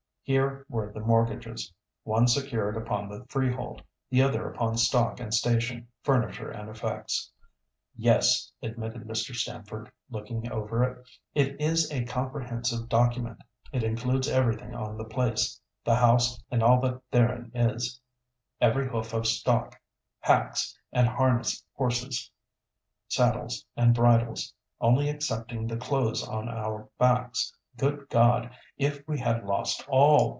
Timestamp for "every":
18.61-18.87